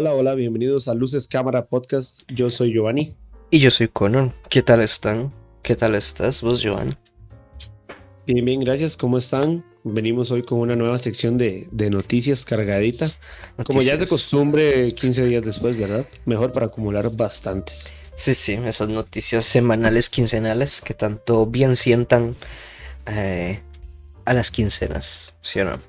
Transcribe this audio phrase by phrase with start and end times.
[0.00, 2.22] Hola, hola, bienvenidos a Luces Cámara Podcast.
[2.28, 3.16] Yo soy Giovanni.
[3.50, 4.32] Y yo soy Conan.
[4.48, 5.32] ¿Qué tal están?
[5.62, 6.96] ¿Qué tal estás vos, Giovanni?
[8.24, 8.96] Bien, bien, gracias.
[8.96, 9.64] ¿Cómo están?
[9.82, 13.10] Venimos hoy con una nueva sección de, noticias cargadita.
[13.66, 16.06] Como ya es de costumbre, 15 días después, ¿verdad?
[16.26, 17.92] Mejor para acumular bastantes.
[18.14, 22.36] Sí, sí, esas noticias semanales, quincenales que tanto bien sientan
[23.06, 23.62] eh,
[24.24, 25.80] a las quincenas, ¿sí o no?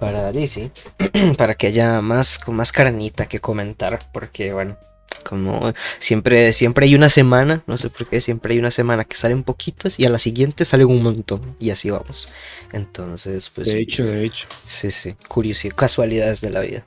[0.00, 0.70] Para DC,
[1.38, 4.76] para que haya más, con más carnita que comentar, porque bueno,
[5.24, 9.16] como siempre, siempre hay una semana, no sé por qué, siempre hay una semana que
[9.16, 12.28] salen poquitas y a la siguiente salen un montón y así vamos.
[12.72, 13.72] Entonces, pues...
[13.72, 14.46] De hecho, de hecho.
[14.64, 16.84] Sí, sí, curiosidad, casualidades de la vida.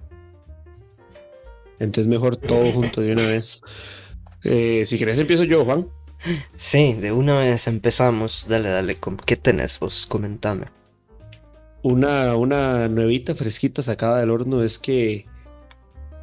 [1.80, 3.62] Entonces mejor todo junto de una vez.
[4.44, 5.88] Eh, si querés empiezo yo, Juan.
[6.56, 8.48] Sí, de una vez empezamos.
[8.50, 8.98] Dale, dale.
[9.26, 10.06] ¿Qué tenés vos?
[10.08, 10.66] Comentame.
[11.84, 15.26] Una, una nuevita fresquita sacada del horno es que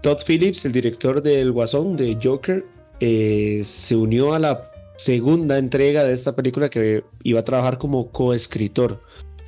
[0.03, 2.65] Todd Phillips, el director del Guasón, de Joker,
[3.01, 8.11] eh, se unió a la segunda entrega de esta película que iba a trabajar como
[8.11, 9.01] coescritor.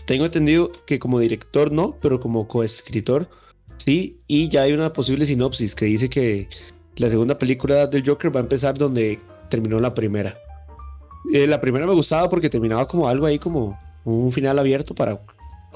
[0.07, 3.29] Tengo entendido que como director no, pero como coescritor
[3.77, 6.49] sí, y ya hay una posible sinopsis que dice que
[6.97, 9.19] la segunda película del Joker va a empezar donde
[9.51, 10.39] terminó la primera.
[11.33, 15.21] Eh, la primera me gustaba porque terminaba como algo ahí, como un final abierto para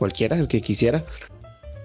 [0.00, 1.04] cualquiera, el que quisiera.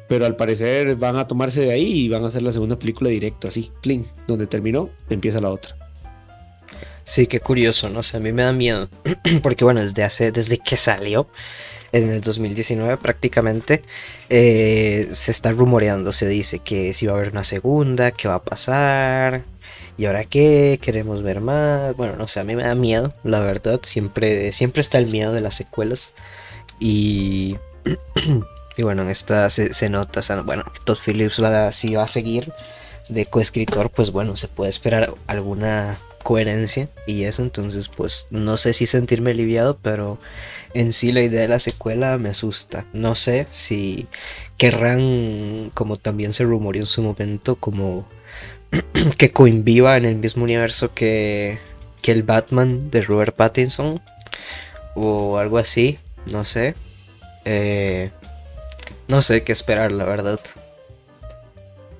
[0.07, 3.09] Pero al parecer van a tomarse de ahí y van a hacer la segunda película
[3.09, 4.05] directo, así, clean.
[4.27, 5.75] Donde terminó, empieza la otra.
[7.03, 8.89] Sí, qué curioso, no sé, a mí me da miedo.
[9.43, 11.27] porque bueno, desde hace, desde que salió,
[11.91, 13.83] en el 2019 prácticamente,
[14.29, 18.35] eh, se está rumoreando, se dice que si va a haber una segunda, qué va
[18.35, 19.43] a pasar,
[19.97, 21.95] y ahora qué, queremos ver más.
[21.95, 25.33] Bueno, no sé, a mí me da miedo, la verdad, siempre, siempre está el miedo
[25.33, 26.13] de las secuelas.
[26.79, 27.57] Y,
[28.77, 32.51] y bueno, en esta se, nota, bueno, Todd Phillips va, si va a seguir
[33.09, 38.73] de coescritor, pues bueno, se puede esperar alguna coherencia y eso, entonces pues no sé
[38.73, 40.17] si sentirme aliviado, pero
[40.73, 42.85] en sí la idea de la secuela me asusta.
[42.93, 44.07] No sé si
[44.57, 48.07] querrán, como también se rumoreó en su momento, como
[49.17, 51.59] que coinviva en el mismo universo que,
[52.01, 54.01] que el Batman de Robert Pattinson
[54.95, 56.75] o algo así, no sé.
[57.45, 58.11] Eh,
[59.07, 60.39] no sé qué esperar, la verdad.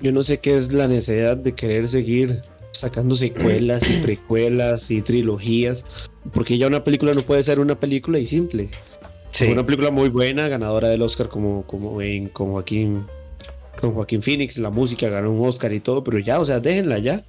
[0.00, 2.42] Yo no sé qué es la necesidad de querer seguir
[2.72, 5.84] sacando secuelas y precuelas y trilogías
[6.32, 8.68] porque ya una película no puede ser una película y simple.
[9.30, 9.46] Sí.
[9.50, 13.04] Una película muy buena, ganadora del Oscar como, como en con Joaquín,
[13.80, 16.98] con Joaquín Phoenix, la música ganó un Oscar y todo, pero ya, o sea, déjenla
[16.98, 17.24] ya.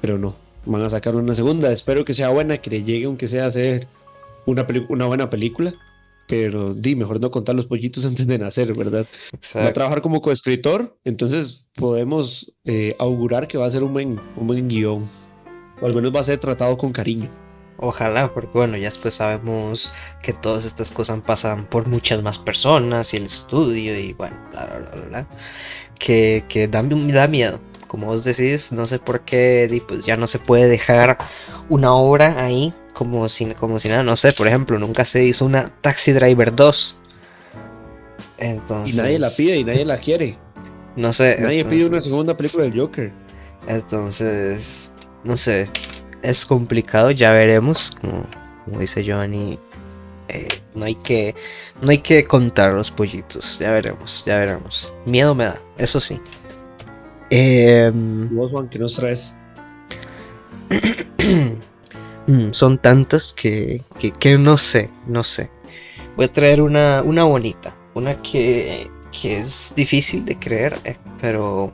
[0.00, 1.72] Pero no, van a sacar una segunda.
[1.72, 3.86] Espero que sea buena, que le llegue aunque sea a ser
[4.44, 5.74] una, una buena película.
[6.28, 9.06] Pero di, mejor no contar los pollitos antes de nacer, ¿verdad?
[9.56, 14.20] Va a trabajar como coescritor, entonces podemos eh, augurar que va a ser un buen,
[14.36, 15.08] un buen guion.
[15.80, 17.28] O al menos va a ser tratado con cariño.
[17.78, 19.92] Ojalá, porque bueno, ya después sabemos
[20.22, 24.64] que todas estas cosas pasan por muchas más personas y el estudio y bueno, bla,
[24.64, 25.28] bla, bla, bla.
[25.98, 27.60] Que, que da, da miedo.
[27.86, 31.18] Como vos decís, no sé por qué pues ya no se puede dejar
[31.68, 35.44] una obra ahí como si, como si nada, no sé, por ejemplo, nunca se hizo
[35.44, 36.96] una Taxi Driver 2.
[38.38, 40.38] Entonces, y nadie la pide y nadie la quiere.
[40.96, 41.36] No sé.
[41.38, 43.12] Nadie pide una segunda película del Joker.
[43.68, 45.68] Entonces, no sé,
[46.22, 47.92] es complicado, ya veremos.
[48.00, 49.58] Como, dice Giovanni,
[50.28, 51.34] eh, no, hay que,
[51.82, 53.58] no hay que contar los pollitos.
[53.58, 54.90] Ya veremos, ya veremos.
[55.04, 56.18] Miedo me da, eso sí.
[57.28, 57.92] Eh,
[58.30, 59.36] ¿Vos, Juan, qué nos traes?
[62.26, 63.82] Mm, son tantas que,
[64.18, 65.50] que, no sé, no sé.
[66.16, 71.72] Voy a traer una, una bonita, una que, que es difícil de creer, eh, pero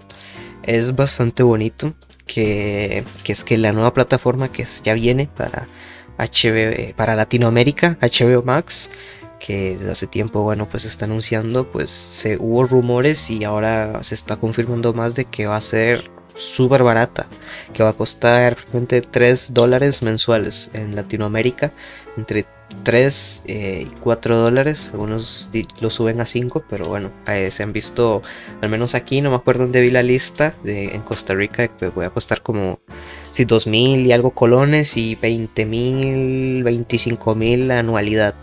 [0.63, 1.95] es bastante bonito
[2.27, 5.69] que, es que la nueva plataforma que ya viene para
[6.19, 8.91] HBO, para Latinoamérica, HBO Max,
[9.39, 14.15] que desde hace tiempo, bueno, pues está anunciando, pues se hubo rumores y ahora se
[14.15, 17.27] está confirmando más de que va a ser súper barata,
[17.73, 21.73] que va a costar realmente 3 dólares mensuales en Latinoamérica,
[22.17, 22.47] entre
[22.83, 25.51] 3 eh, y 4 dólares, algunos
[25.81, 28.23] lo suben a 5, pero bueno, eh, se han visto,
[28.61, 32.07] al menos aquí, no me acuerdo dónde vi la lista, en Costa Rica, que voy
[32.07, 32.81] a costar como
[33.31, 38.35] si 2 mil y algo colones y 20 mil, 25 mil anualidad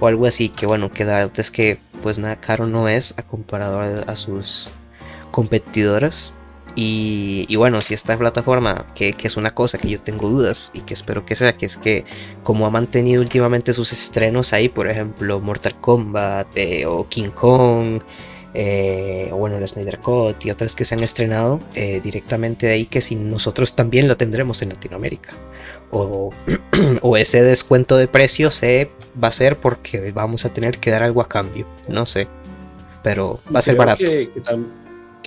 [0.00, 3.14] o algo así, que bueno, que la verdad es que pues nada caro no es
[3.18, 4.72] a comparador a sus
[5.30, 6.34] competidoras.
[6.76, 10.94] Y, bueno, si esta plataforma, que, es una cosa que yo tengo dudas y que
[10.94, 12.04] espero que sea, que es que
[12.42, 18.02] como ha mantenido últimamente sus estrenos ahí, por ejemplo, Mortal Kombat eh, o King Kong,
[18.54, 22.72] eh, o bueno, el Snyder Cut y otras que se han estrenado eh, directamente de
[22.72, 25.30] ahí, que si nosotros también lo tendremos en Latinoamérica.
[25.92, 26.32] O,
[27.02, 28.90] o, ese descuento de precio se
[29.22, 32.26] va a ser porque vamos a tener que dar algo a cambio, no sé.
[33.04, 33.98] Pero va a ser barato.
[33.98, 34.40] Que, que,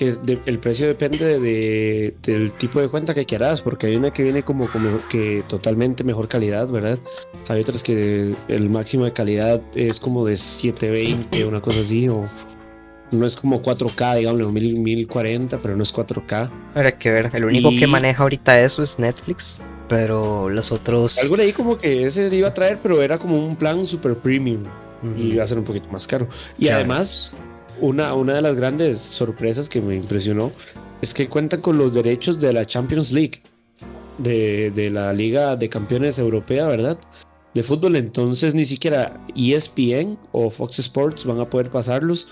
[0.05, 4.43] el precio depende de, del tipo de cuenta que quieras, porque hay una que viene
[4.43, 6.99] como, como que totalmente mejor calidad, ¿verdad?
[7.47, 12.23] Hay otras que el máximo de calidad es como de 720, una cosa así, o
[13.11, 16.49] no es como 4K, digamos, 1040, pero no es 4K.
[16.75, 21.17] Habrá que ver, el único que maneja ahorita eso es Netflix, pero los otros...
[21.23, 24.63] Algo leí como que ese iba a traer, pero era como un plan super premium
[25.15, 26.27] y iba a ser un poquito más caro.
[26.57, 27.31] Y además,
[27.81, 30.51] una, una de las grandes sorpresas que me impresionó
[31.01, 33.41] es que cuentan con los derechos de la Champions League,
[34.17, 36.97] de, de la Liga de Campeones Europea, ¿verdad?
[37.53, 42.27] De fútbol, entonces ni siquiera ESPN o Fox Sports van a poder pasarlos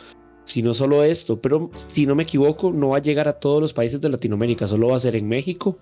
[0.45, 3.73] sino solo esto, pero si no me equivoco, no va a llegar a todos los
[3.73, 5.79] países de Latinoamérica, solo va a ser en México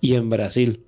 [0.00, 0.84] y en Brasil.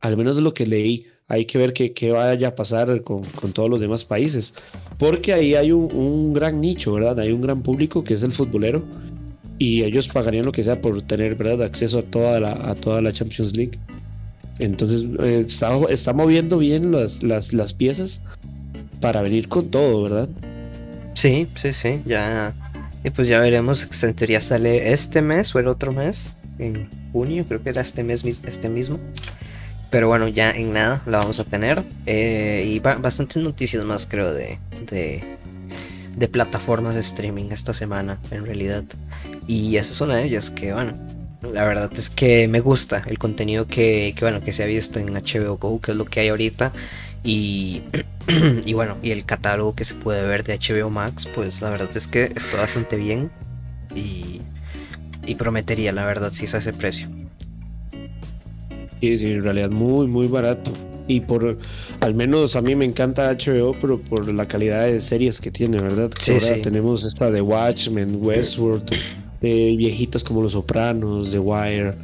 [0.00, 3.22] Al menos lo que leí, hay que ver qué, vaya a pasar con,
[3.52, 4.54] todos los demás países,
[4.98, 7.18] porque ahí hay un, gran nicho, ¿verdad?
[7.18, 8.84] Hay un gran público que es el futbolero
[9.58, 11.62] y ellos pagarían lo que sea por tener, ¿verdad?
[11.62, 13.78] Acceso a toda la, a toda la Champions League.
[14.58, 18.20] Entonces, eh, está, está, moviendo bien las, las, las piezas
[19.00, 20.28] para venir con todo, ¿verdad?
[21.14, 22.54] Sí, sí, sí, ya.
[23.04, 27.44] Y pues ya veremos, en teoría sale este mes o el otro mes, en junio,
[27.46, 28.98] creo que era este mes este mismo.
[29.90, 31.84] Pero bueno, ya en nada la vamos a tener.
[32.06, 34.58] Eh, y bastantes noticias más, creo, de,
[34.90, 38.84] de, plataformas de streaming esta semana, en realidad.
[39.46, 40.92] Y esa es una de ellas que, bueno,
[41.52, 44.98] la verdad es que me gusta el contenido que, que, bueno, que se ha visto
[44.98, 46.72] en HBO Go, que es lo que hay ahorita.
[47.22, 47.82] Y,
[48.64, 51.90] y bueno, y el catálogo que se puede ver de HBO Max, pues la verdad
[51.94, 53.30] es que está bastante bien
[53.94, 54.40] y,
[55.26, 57.08] y prometería, la verdad, si es a ese precio.
[59.00, 60.72] Sí, sí, en realidad muy, muy barato.
[61.08, 61.56] Y por,
[62.00, 65.78] al menos a mí me encanta HBO, pero por la calidad de series que tiene,
[65.80, 66.10] ¿verdad?
[66.18, 66.60] Sí, sí.
[66.60, 68.90] Tenemos esta de Watchmen, Westworld,
[69.42, 71.94] eh, viejitas como Los Sopranos, The Wire,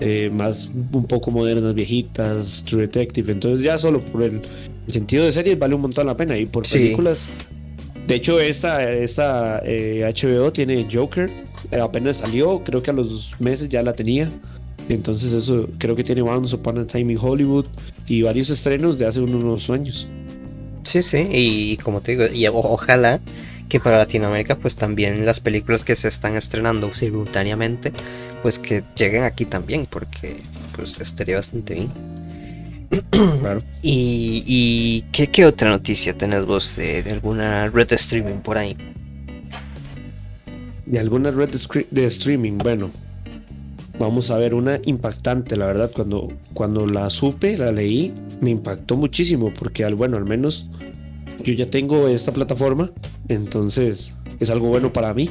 [0.00, 3.32] eh, más un poco modernas, viejitas, True Detective.
[3.32, 4.42] Entonces ya solo por el,
[4.86, 6.36] sentido de series vale un montón la pena.
[6.36, 7.30] Y por películas,
[8.06, 11.30] de hecho esta, esta HBO eh, tiene Joker,
[11.70, 14.30] eh, apenas salió, creo que a los meses ya la tenía.
[14.94, 17.66] Entonces eso creo que tiene Once Upon a Time in Hollywood
[18.06, 20.08] y varios estrenos de hace unos años.
[20.84, 23.20] Sí, sí, y como te digo, y ojalá
[23.68, 27.92] que para Latinoamérica pues también las películas que se están estrenando simultáneamente
[28.42, 30.36] pues que lleguen aquí también, porque
[30.74, 31.90] pues estaría bastante bien.
[33.40, 33.62] Claro.
[33.82, 38.76] ¿Y, y ¿qué, otra noticia tenés vos de, alguna red de streaming por ahí?
[40.86, 41.50] De alguna red
[41.90, 42.90] de, streaming, bueno,
[44.00, 48.96] vamos a ver una impactante, la verdad, cuando, cuando la supe, la leí, me impactó
[48.96, 50.66] muchísimo, porque al bueno, al menos
[51.44, 52.90] yo ya tengo esta plataforma,
[53.28, 55.30] entonces es algo bueno para mí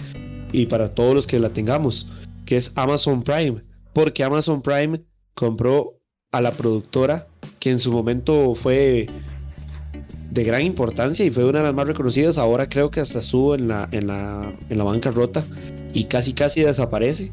[0.52, 2.06] y para todos los que la tengamos
[2.50, 3.62] que es Amazon Prime,
[3.92, 5.00] porque Amazon Prime
[5.34, 6.00] compró
[6.32, 7.28] a la productora
[7.60, 9.08] que en su momento fue
[10.32, 12.38] de gran importancia y fue una de las más reconocidas.
[12.38, 15.44] Ahora creo que hasta estuvo en la, en la, en la bancarrota
[15.94, 17.30] y casi casi desaparece.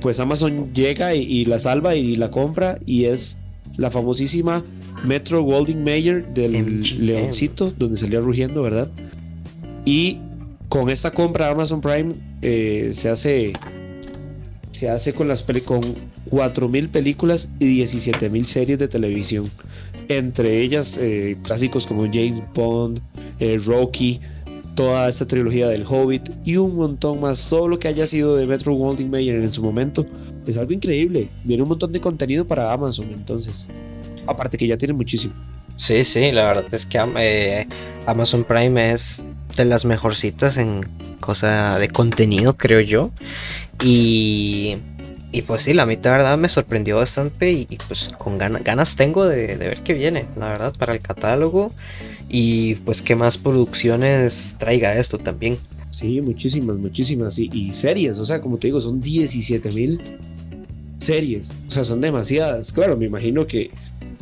[0.00, 3.38] Pues Amazon llega y, la salva y la compra y es
[3.76, 4.62] la famosísima
[5.04, 8.90] Metro Golding Mayer del Leoncito, donde salía rugiendo, ¿verdad?
[9.84, 10.18] Y
[10.68, 13.52] con esta compra Amazon Prime eh, se hace
[14.70, 15.82] se hace con las con
[16.30, 19.48] 4.000 películas y 17.000 series de televisión.
[20.08, 23.00] Entre ellas eh, clásicos como James Bond,
[23.38, 24.20] eh, Rocky,
[24.74, 27.48] toda esta trilogía del Hobbit y un montón más.
[27.48, 30.06] Todo lo que haya sido de Metro Goldwyn Mayer en su momento
[30.46, 31.28] es algo increíble.
[31.44, 33.68] Viene un montón de contenido para Amazon entonces.
[34.26, 35.34] Aparte que ya tiene muchísimo.
[35.76, 37.66] Sí, sí, la verdad es que eh,
[38.06, 39.26] Amazon Prime es
[39.56, 40.88] de las mejorcitas en
[41.20, 43.10] cosa de contenido, creo yo.
[43.82, 44.76] Y,
[45.34, 49.56] y pues sí, la mitad, verdad, me sorprendió bastante y, pues con ganas tengo de,
[49.56, 51.72] ver qué viene, la verdad, para el catálogo.
[52.28, 55.58] Y pues qué más producciones traiga esto también.
[55.90, 57.36] Sí, muchísimas, muchísimas.
[57.38, 60.00] Y, y series, o sea, como te digo, son 17 mil
[60.98, 61.56] series.
[61.66, 62.72] O sea, son demasiadas.
[62.72, 63.70] Claro, me imagino que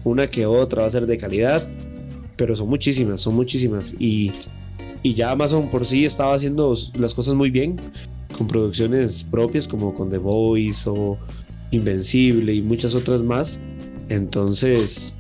[0.04, 1.62] una que otra va a ser de calidad,
[2.37, 3.95] pero son muchísimas, son muchísimas.
[3.99, 4.33] Y
[5.02, 7.81] y ya Amazon por sí estaba haciendo las cosas muy bien
[8.33, 11.19] con producciones propias como con The Voice o
[11.71, 13.61] Invencible y muchas otras más.
[14.09, 15.15] Entonces,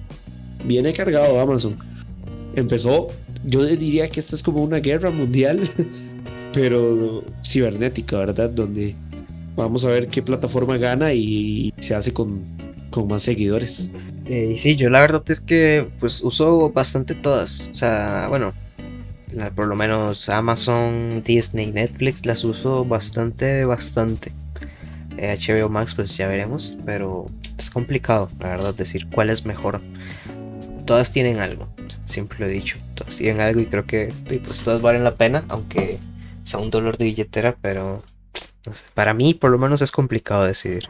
[0.64, 1.76] viene cargado Amazon.
[2.54, 3.08] Empezó,
[3.44, 5.60] yo diría que esta es como una guerra mundial
[6.52, 8.50] pero cibernética, ¿verdad?
[8.50, 8.94] Donde
[9.56, 12.42] vamos a ver qué plataforma gana y se hace con,
[12.90, 13.90] con más seguidores.
[14.26, 17.68] Eh, sí, yo la verdad es que pues uso bastante todas.
[17.72, 18.52] O sea, bueno,
[19.54, 24.32] por lo menos Amazon, Disney, Netflix las uso bastante, bastante.
[25.16, 27.26] HBO eh, Max pues ya veremos, pero
[27.58, 29.80] es complicado, la verdad, decir cuál es mejor.
[30.86, 31.68] Todas tienen algo,
[32.06, 34.12] siempre lo he dicho, todas tienen algo y creo que
[34.44, 35.98] pues todas valen la pena, aunque
[36.42, 38.02] sea un dolor de billetera, pero
[38.94, 40.88] para mí por lo menos es complicado decidir.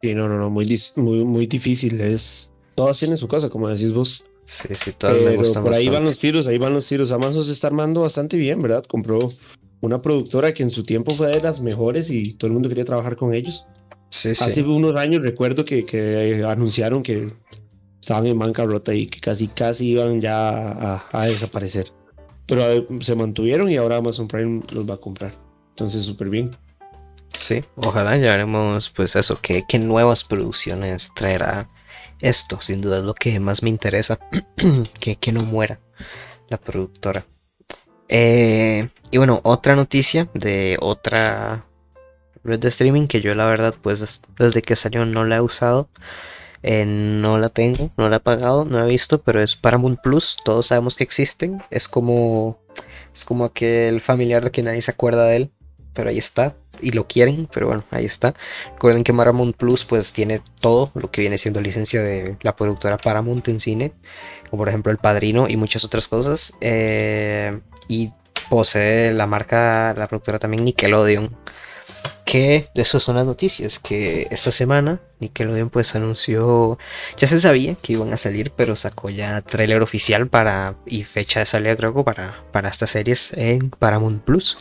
[0.00, 2.50] Sí, no, no, no, muy, muy, muy difícil, es...
[2.74, 4.24] Todas tienen su cosa, como decís vos.
[4.46, 7.12] Sí, sí, todas me gustan por ahí van los tiros, ahí van los tiros.
[7.12, 8.84] Amazon se está armando bastante bien, ¿verdad?
[8.84, 9.30] Compró
[9.80, 12.84] una productora que en su tiempo fue de las mejores y todo el mundo quería
[12.84, 13.66] trabajar con ellos.
[14.10, 14.44] Sí, sí.
[14.44, 17.28] Hace unos años recuerdo que, anunciaron que
[18.00, 21.90] estaban en bancarrota y que casi, casi iban ya a, desaparecer.
[22.46, 25.34] Pero eh, se mantuvieron y ahora Amazon Prime los va a comprar.
[25.70, 26.50] Entonces, súper bien.
[27.36, 31.68] Sí, ojalá ya veremos pues eso, qué, qué nuevas producciones traerá
[32.20, 34.18] esto sin duda es lo que más me interesa,
[35.00, 35.80] que, que no muera
[36.48, 37.26] la productora.
[38.08, 41.66] Eh, y bueno, otra noticia de otra
[42.42, 45.88] red de streaming que yo la verdad pues desde que salió no la he usado.
[46.62, 50.00] Eh, no la tengo, no la he pagado, no la he visto, pero es Paramount
[50.02, 50.38] Plus.
[50.44, 51.62] Todos sabemos que existen.
[51.70, 52.58] Es como
[53.14, 55.52] es como aquel familiar de que nadie se acuerda de él
[55.94, 56.56] pero ahí está.
[56.80, 58.34] Y lo quieren, pero bueno, ahí está.
[58.72, 62.98] Recuerden que Paramount Plus pues tiene todo lo que viene siendo licencia de la productora
[62.98, 63.92] Paramount en cine,
[64.50, 66.54] como por ejemplo El Padrino y muchas otras cosas.
[66.60, 68.12] Eh, y
[68.48, 71.36] posee la marca, la productora también Nickelodeon.
[72.24, 76.78] Que eso son las noticias, que esta semana Nickelodeon pues anunció,
[77.18, 81.40] ya se sabía que iban a salir, pero sacó ya trailer oficial para y fecha
[81.40, 84.56] de salida creo para, para estas series en Paramount Plus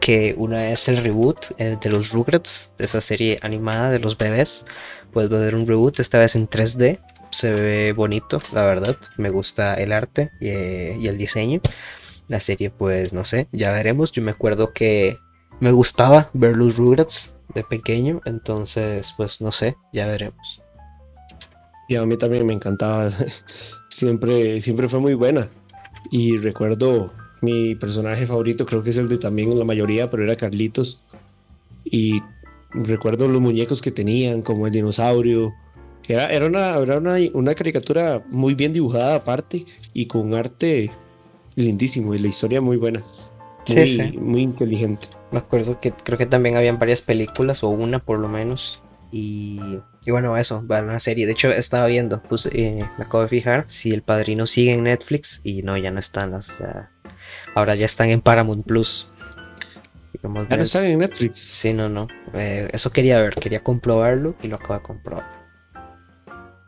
[0.00, 4.16] que una es el reboot eh, de los Rugrats, de esa serie animada de los
[4.16, 4.64] bebés.
[5.12, 6.98] Puedes ver un reboot, esta vez en 3D.
[7.30, 8.96] Se ve bonito, la verdad.
[9.16, 11.60] Me gusta el arte y, eh, y el diseño.
[12.28, 14.12] La serie, pues no sé, ya veremos.
[14.12, 15.18] Yo me acuerdo que
[15.60, 20.62] me gustaba ver los Rugrats de pequeño, entonces, pues no sé, ya veremos.
[21.88, 23.10] Y a mí también me encantaba.
[23.90, 25.50] siempre, siempre fue muy buena.
[26.10, 30.36] Y recuerdo mi personaje favorito creo que es el de también la mayoría, pero era
[30.36, 31.02] Carlitos.
[31.84, 32.22] Y
[32.72, 35.52] recuerdo los muñecos que tenían, como el dinosaurio.
[36.08, 40.90] Era, era, una, era una, caricatura muy bien dibujada aparte y con arte
[41.54, 43.02] lindísimo y la historia muy buena.
[43.68, 44.18] Muy, sí, sí.
[44.18, 45.06] muy inteligente.
[45.30, 48.82] Me acuerdo que creo que también habían varias películas, o una por lo menos.
[49.12, 49.60] Y,
[50.04, 51.26] y bueno, eso, va una serie.
[51.26, 55.40] De hecho, estaba viendo, pues me acabo de fijar si el padrino sigue en Netflix
[55.44, 56.58] y no, ya no están las.
[57.54, 59.12] Ahora ya están en Paramount Plus.
[60.22, 61.38] Ya no están en Netflix.
[61.38, 62.08] Sí, no, no.
[62.34, 65.26] Eh, eso quería ver, quería comprobarlo y lo acabo de comprobar.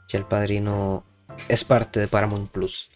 [0.09, 1.05] Ya el padrino
[1.49, 2.91] es parte de Paramount Plus.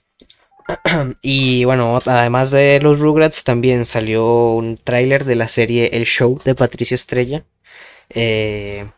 [1.23, 6.41] y bueno, además de los Rugrats, también salió un tráiler de la serie El Show
[6.45, 7.45] de Patricio Estrella.
[8.09, 8.89] Eh,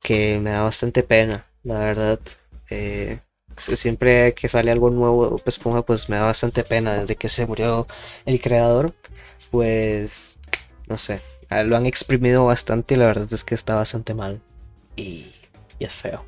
[0.00, 2.20] que me da bastante pena, la verdad.
[2.70, 3.20] Eh,
[3.58, 7.86] siempre que sale algo nuevo, pues, pues me da bastante pena desde que se murió
[8.24, 8.94] el creador.
[9.50, 10.38] Pues,
[10.86, 14.40] no sé, lo han exprimido bastante y la verdad es que está bastante mal.
[14.96, 15.26] Y,
[15.78, 16.24] es feo.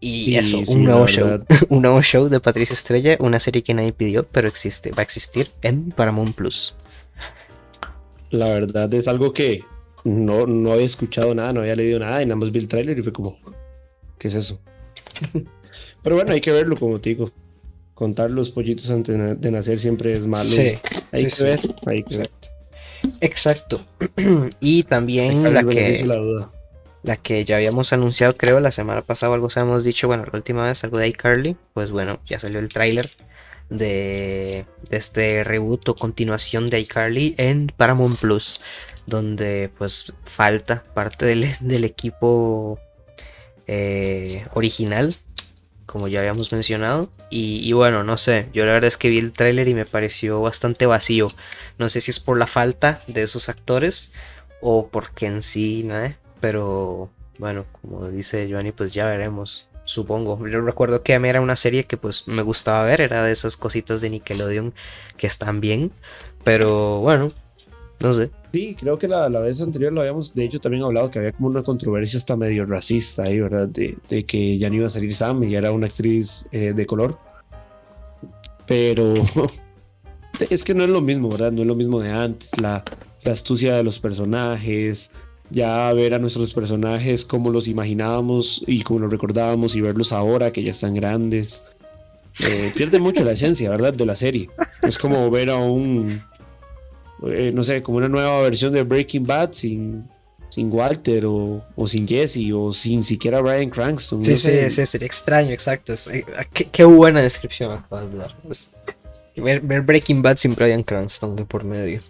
[0.00, 1.44] Y, eso, un nuevo show.
[1.68, 5.02] un nuevo show de Patricia Estrella, una serie que nadie pidió, pero existe, va a
[5.02, 6.76] existir en Paramount Plus.
[8.30, 9.64] La verdad es algo que
[10.04, 12.98] no, no había escuchado nada, no había leído nada, y nada más vi el tráiler
[12.98, 13.38] y fue como,
[14.18, 14.60] ¿qué es eso?
[16.02, 17.30] Pero bueno, hay que verlo, como te digo.
[17.94, 20.44] Contar los pollitos antes de nacer siempre es malo.
[20.44, 20.74] Sí,
[21.10, 22.30] hay que ver, hay que ver.
[23.20, 23.84] Exacto.
[24.60, 26.06] y también la que,
[27.02, 30.38] la, que ya habíamos anunciado, creo, la semana pasada, algo se habíamos dicho, bueno, la
[30.38, 31.56] última vez, algo de iCarly.
[31.74, 33.10] Pues bueno, ya salió el tráiler
[33.68, 38.60] de, este reboot o continuación de iCarly en Paramount Plus,
[39.06, 42.78] donde pues falta parte del, equipo
[43.66, 45.14] eh, original
[45.88, 47.10] como ya habíamos mencionado.
[47.30, 50.40] Y, bueno, no sé, yo la verdad es que vi el tráiler y me pareció
[50.40, 51.28] bastante vacío.
[51.78, 54.12] No sé si es por la falta de esos actores
[54.60, 56.18] o porque en sí, nada.
[56.40, 59.66] Pero bueno, como dice Johnny, pues ya veremos.
[59.84, 60.46] Supongo.
[60.46, 63.32] Yo recuerdo que a mí era una serie que pues me gustaba ver, era de
[63.32, 64.74] esas cositas de Nickelodeon
[65.16, 65.92] que están bien.
[66.44, 67.32] Pero bueno,
[68.02, 68.30] no sé.
[68.52, 71.48] Sí, creo que la, vez anterior lo habíamos, de hecho, también hablado que había como
[71.48, 73.68] una controversia hasta medio racista ahí, ¿verdad?
[73.68, 77.16] De, que ya no iba a salir Sam y era una actriz eh, de color.
[78.66, 79.14] Pero,
[80.50, 81.52] Es que no es lo mismo, ¿verdad?
[81.52, 82.50] No es lo mismo de antes.
[82.60, 82.84] La,
[83.24, 85.10] la astucia de los personajes,
[85.50, 90.52] ya ver a nuestros personajes como los imaginábamos y como los recordábamos y verlos ahora
[90.52, 91.62] que ya están grandes.
[92.46, 93.94] Eh, pierde mucho la esencia, ¿verdad?
[93.94, 94.48] De la serie.
[94.82, 96.22] Es como ver a un,
[97.26, 100.08] eh, no sé, como una nueva versión de Breaking Bad sin,
[100.50, 104.22] sin Walter o, sin Jesse o sin siquiera Brian Cranston.
[104.22, 105.94] Sí, sí, sí, sería extraño, exacto.
[106.12, 108.36] Eh, qué, buena descripción acabas de dar.
[108.42, 108.70] Pues,
[109.36, 112.02] ver, Breaking Bad sin Brian Cranston de por medio.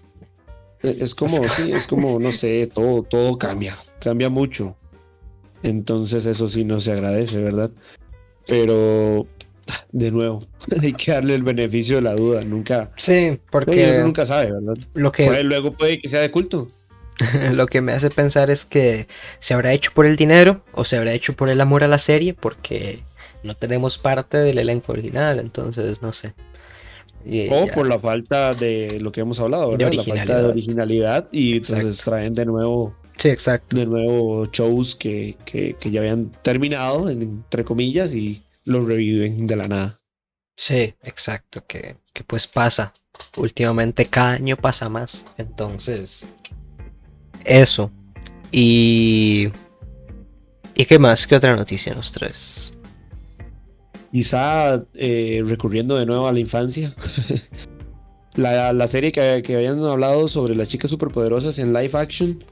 [0.83, 4.77] Es como, sí, es como, no sé, todo, todo cambia, cambia mucho.
[5.63, 7.71] Entonces eso sí no se agradece, ¿verdad?
[8.47, 9.27] Pero,
[9.93, 10.43] de nuevo,
[10.81, 12.91] hay que darle el beneficio de la duda, nunca.
[12.97, 14.01] Sí, porque...
[14.03, 14.77] nunca sabe, ¿verdad?
[14.95, 15.43] Lo que...
[15.43, 16.69] luego puede que sea de culto.
[17.53, 19.09] lo que me hace pensar es que
[19.41, 21.99] se habrá hecho por el dinero o se habrá hecho por el amor a la
[21.99, 23.03] serie, porque
[23.43, 26.35] no tenemos parte del elenco original, entonces no sé
[27.51, 29.93] o por la falta de lo que hemos hablado, ¿verdad?
[29.93, 32.95] La falta de originalidad y entonces traen de nuevo.
[33.17, 33.77] Sí, exacto.
[33.77, 39.67] De nuevo shows que, que, ya habían terminado, entre comillas, y los reviven de la
[39.67, 40.01] nada.
[40.57, 42.93] Sí, exacto, que, que pues pasa.
[43.37, 45.27] Últimamente cada año pasa más.
[45.39, 46.29] Entonces,
[47.45, 47.91] eso.
[48.53, 49.49] Y...
[50.75, 51.27] ¿Y qué más?
[51.27, 52.75] ¿Qué otra noticia nos traes?
[54.13, 56.95] Quizá eh, recurriendo de nuevo a la infancia.
[58.35, 62.45] la, serie que, que, habían hablado sobre las chicas superpoderosas en live action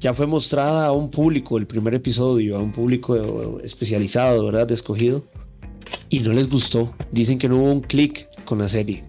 [0.00, 4.70] ya fue mostrada a un público, el primer episodio, a un público especializado, ¿verdad?
[4.72, 5.24] Escogido.
[6.08, 6.94] Y no les gustó.
[7.12, 9.04] Dicen que no hubo un clic con la serie.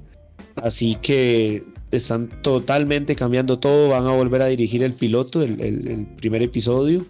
[0.56, 3.90] Así que están totalmente cambiando todo.
[3.90, 7.06] Van a volver a dirigir el piloto, el primer episodio.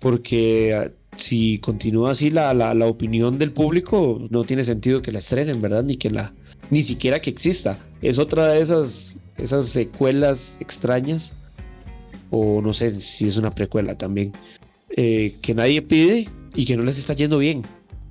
[0.00, 5.82] Porque si continúa así la, opinión del público, no tiene sentido que la estrenen, ¿verdad?
[5.84, 6.32] Ni que la,
[6.70, 7.78] ni siquiera que exista.
[8.02, 11.34] Es otra de esas, esas secuelas extrañas,
[12.30, 14.32] o no sé si es una precuela también,
[14.96, 17.62] eh, que nadie pide y que no les está yendo bien.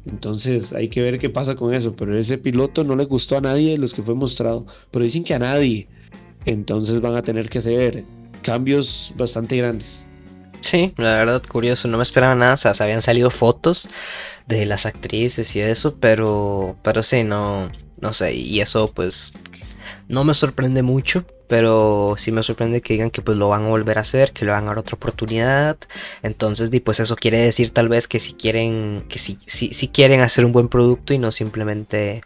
[0.05, 1.95] Entonces hay que ver qué pasa con eso.
[1.95, 4.65] Pero ese piloto no le gustó a nadie de los que fue mostrado.
[4.91, 5.87] Pero dicen que a nadie.
[6.45, 8.03] Entonces van a tener que hacer
[8.41, 10.05] cambios bastante grandes.
[10.61, 13.89] Sí, la verdad, curioso, no me esperaba nada, o sea, se habían salido fotos
[14.47, 19.33] de las actrices y eso, pero, pero sí, no, no sé, y eso pues
[20.07, 23.69] no me sorprende mucho, pero sí me sorprende que digan que pues lo van a
[23.69, 25.77] volver a hacer, que le van a dar otra oportunidad,
[26.21, 30.45] entonces, pues eso quiere decir tal vez que si quieren, que si, si, quieren hacer
[30.45, 32.21] un buen producto y no simplemente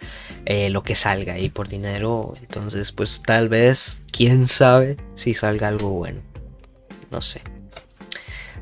[0.45, 5.67] eh, lo que salga ahí por dinero, entonces pues tal vez, quién sabe si salga
[5.67, 6.21] algo bueno,
[7.11, 7.41] no sé.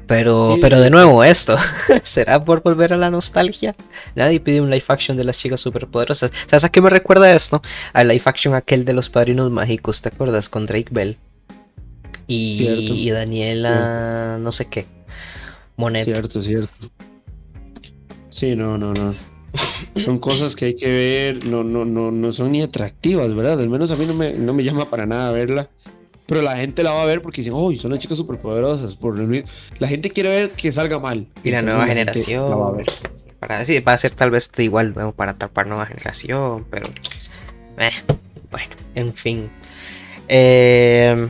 [0.08, 1.58] Pero, pero de nuevo, esto,
[2.04, 3.76] ¿será por volver a la nostalgia?
[4.15, 6.32] Nadie pide un live action de las chicas superpoderosas.
[6.46, 7.62] ¿Sabes a qué me recuerda esto?
[7.94, 10.50] Al live action aquel de los padrinos mágicos, ¿te acuerdas?
[10.50, 11.18] Con Drake Bell.
[12.28, 14.86] Y, Daniela, no sé qué.
[15.78, 16.04] Monet.
[16.04, 16.74] Cierto, cierto.
[18.30, 19.15] Sí, no, no, no.
[19.96, 23.60] Son cosas que hay que ver, no, no, no, no son ni atractivas, ¿verdad?
[23.60, 25.70] Al menos a mí no me, no me llama para nada verla.
[26.28, 28.96] Pero la gente la va a ver porque dicen, oh, son las chicas superpoderosas.
[28.96, 31.28] Por la gente quiere ver que salga mal.
[31.44, 32.50] Y la nueva generación.
[32.50, 32.86] va a ver.
[33.40, 36.88] Para decir, va a ser tal vez igual para atrapar nueva generación, pero.
[37.78, 37.92] Eh,
[38.50, 39.52] bueno, en fin.
[40.28, 41.30] Eh,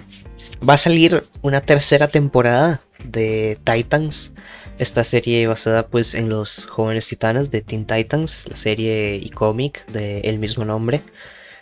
[0.67, 4.33] va a salir una tercera temporada de Titans.
[4.77, 9.85] Esta serie basada pues en los jóvenes titanes de Teen Titans, la serie y cómic
[9.87, 11.01] del mismo nombre.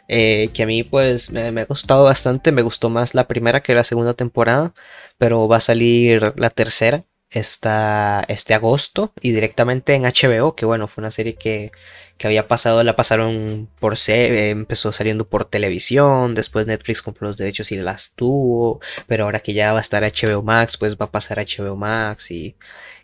[0.08, 3.76] Eh, que a mí pues me, ha gustado bastante, me gustó más la primera que
[3.76, 4.74] la segunda temporada,
[5.18, 10.88] pero va a salir la tercera esta, este agosto y directamente en HBO, que bueno,
[10.88, 11.72] fue una serie que,
[12.18, 17.38] que había pasado, la pasaron por C, empezó saliendo por televisión, después Netflix compró los
[17.38, 21.06] derechos y las tuvo, pero ahora que ya va a estar HBO Max, pues va
[21.06, 22.56] a pasar HBO Max y,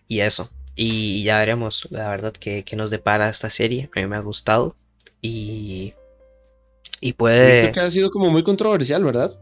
[0.08, 0.52] y eso.
[0.76, 3.90] Y ya veremos, la verdad, que, que nos depara esta serie.
[3.96, 4.78] A mí me ha gustado.
[5.22, 5.94] Y
[7.02, 7.60] y puede.
[7.60, 9.38] Esto que ha sido como muy controversial, ¿verdad?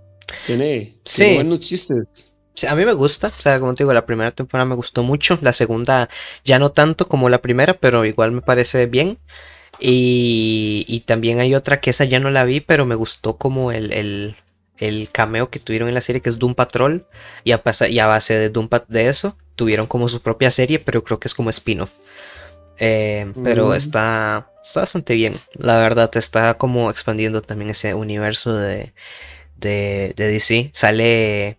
[0.45, 0.97] Tiene,
[1.35, 2.33] buenos chistes.
[2.67, 5.39] a mí me gusta, o sea, como te digo, la primera temporada me gustó mucho,
[5.41, 6.09] la segunda
[6.43, 9.19] ya no tanto como la primera, pero igual me parece bien.
[9.79, 13.71] Y, y también hay otra que esa ya no la vi, pero me gustó como
[13.71, 14.35] el, el,
[14.77, 17.05] el cameo que tuvieron en la serie, que es Doom Patrol.
[17.43, 21.03] Y a, y a base de Doom de eso, tuvieron como su propia serie, pero
[21.03, 21.93] creo que es como spin-off.
[22.79, 23.73] Eh, pero mm.
[23.73, 25.35] está, bastante bien.
[25.53, 28.93] La verdad, está como expandiendo también ese universo de,
[29.55, 30.69] de, de DC.
[30.73, 31.57] Sale.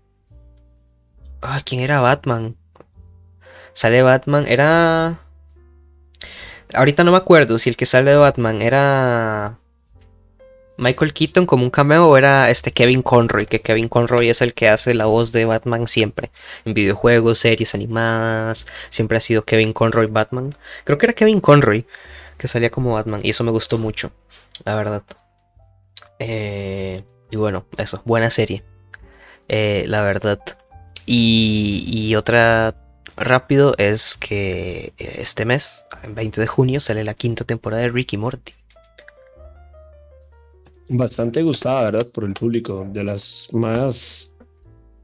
[1.41, 2.57] Ah, ¿quién era Batman?
[3.73, 4.47] Sale Batman.
[4.49, 5.21] Era.
[6.75, 9.59] Ahorita no me acuerdo si el que sale de Batman era.
[10.79, 14.69] Michael Keaton como un cameo era este Kevin Conroy, que Kevin Conroy es el que
[14.69, 16.31] hace la voz de Batman siempre,
[16.65, 20.55] en videojuegos, series animadas, siempre ha sido Kevin Conroy Batman.
[20.85, 21.85] Creo que era Kevin Conroy
[22.39, 24.13] que salía como Batman y eso me gustó mucho,
[24.65, 25.03] la verdad.
[26.21, 28.63] Eh, y bueno, eso, buena serie,
[29.49, 30.41] eh, la verdad.
[31.07, 32.77] Y, y otra
[33.17, 38.17] rápido es que este mes, el 20 de junio, sale la quinta temporada de Ricky
[38.17, 38.55] Morty.
[40.89, 42.11] Bastante gustada, ¿verdad?
[42.11, 42.87] Por el público.
[42.93, 44.33] De las más.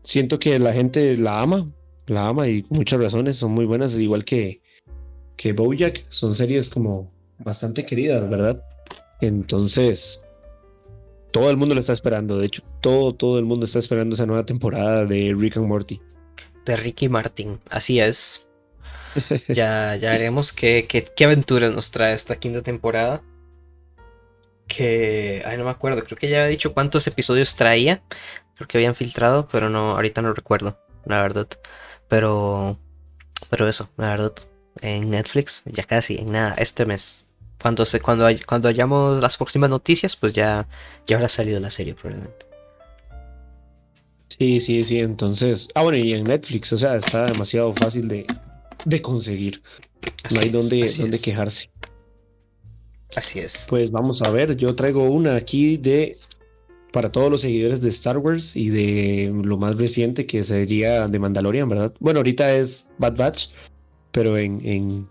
[0.03, 1.71] Siento que la gente la ama.
[2.07, 3.37] La ama y muchas razones.
[3.37, 3.95] Son muy buenas.
[3.97, 4.61] Igual que,
[5.37, 6.05] que Bojack.
[6.09, 8.63] Son series como bastante queridas, ¿verdad?
[9.21, 10.23] Entonces.
[11.33, 12.39] Todo el mundo lo está esperando.
[12.39, 16.01] De hecho, todo, todo el mundo está esperando esa nueva temporada de Rick and Morty.
[16.65, 17.59] De Ricky Martin.
[17.69, 18.49] Así es.
[19.49, 23.23] ya, ya veremos qué, qué, qué aventuras nos trae esta quinta temporada
[24.67, 28.03] que, ay, no me acuerdo, creo que ya había dicho cuántos episodios traía,
[28.57, 31.49] creo que habían filtrado, pero no, ahorita no recuerdo, la verdad.
[32.09, 32.79] Pero,
[33.51, 34.33] pero eso, la verdad,
[34.81, 37.27] en Netflix, ya casi, en nada, este mes.
[37.61, 40.69] Cuando, se, cuando, cuando hayamos las próximas noticias, pues ya,
[41.07, 42.47] ya habrá salido la serie probablemente.
[44.39, 45.69] Sí, sí, sí, entonces.
[45.75, 48.27] Ah, bueno, y en Netflix, o sea, está demasiado fácil de,
[48.85, 49.63] de conseguir.
[50.33, 51.71] no hay donde, donde quejarse.
[53.17, 53.67] Así es.
[53.69, 56.17] Pues vamos a ver, yo traigo una aquí de
[56.93, 61.19] para todos los seguidores de Star Wars y de lo más reciente que sería de
[61.19, 61.93] Mandalorian, ¿verdad?
[61.99, 63.49] Bueno, ahorita es Bad Batch,
[64.13, 65.09] pero en, en,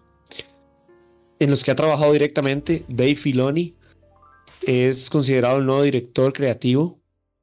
[1.39, 3.75] en los que ha trabajado directamente, Dave Filoni
[4.65, 7.01] es considerado el nuevo director creativo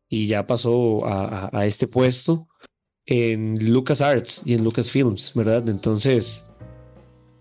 [0.08, 2.48] y ya pasó a, a, a este puesto
[3.04, 5.68] en LucasArts y en Lucasfilms, ¿verdad?
[5.68, 6.46] Entonces,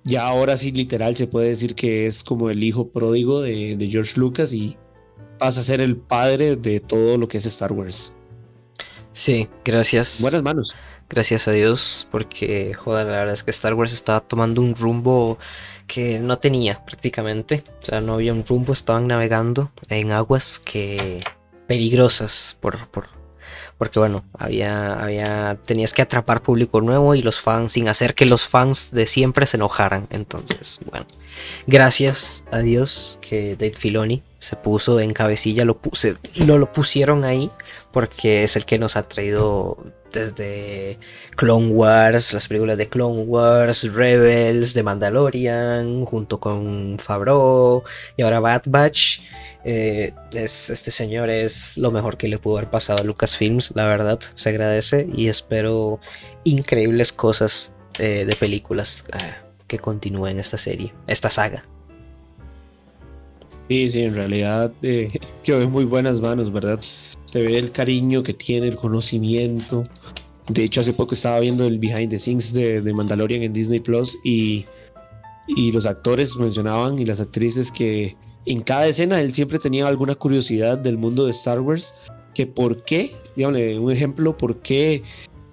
[0.10, 4.20] ya ahora sí literal se puede decir que es como el hijo pródigo de, George
[4.20, 4.78] Lucas y
[5.38, 8.14] pasa a ser el padre de todo lo que es Star Wars.
[9.14, 10.20] Sí, gracias.
[10.22, 10.76] Buenas manos.
[11.10, 15.40] Gracias a Dios, porque joder, la verdad es que Star Wars estaba tomando un rumbo
[15.88, 17.64] que no tenía prácticamente.
[17.82, 21.24] O sea, no había un rumbo, estaban navegando en aguas que
[21.68, 23.08] peligrosas por, por,
[23.80, 28.26] porque bueno, había, había, tenías que atrapar público nuevo y los fans, sin hacer que
[28.26, 30.06] los fans de siempre se enojaran.
[30.10, 31.06] Entonces, bueno,
[31.66, 37.24] gracias a Dios que Dave Filoni se puso en cabecilla, lo, puse, lo, lo pusieron
[37.24, 37.50] ahí,
[37.94, 39.78] porque es el que nos ha traído
[40.12, 40.98] desde
[41.36, 47.84] Clone Wars, las películas de Clone Wars, Rebels, de Mandalorian, junto con Favreau
[48.18, 49.22] y ahora Bad Batch.
[49.66, 53.86] Eh, es, este señor es lo mejor que le pudo haber pasado a Lucasfilms, la
[53.88, 56.00] verdad, se agradece y espero
[56.46, 59.34] increíbles cosas eh, de películas eh,
[59.68, 61.66] que continúen esta serie, esta saga.
[63.68, 64.72] Sí, sí, en realidad
[65.44, 66.80] quedó en muy buenas manos, ¿verdad?
[67.32, 69.84] Se ve el cariño que tiene, el conocimiento.
[70.48, 74.18] De hecho, hace poco estaba viendo el behind the scenes de, Mandalorian en Disney Plus
[74.24, 74.66] y,
[75.48, 80.16] y los actores mencionaban y las actrices que en cada escena él siempre tenía alguna
[80.16, 81.94] curiosidad del mundo de Star Wars,
[82.34, 85.04] que por qué, dígame un ejemplo, por qué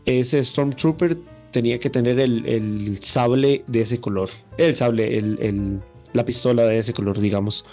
[0.07, 1.19] ese Stormtrooper
[1.51, 5.83] tenía que tener el, sable de ese color, el sable, el,
[6.15, 7.67] la pistola de ese color, digamos,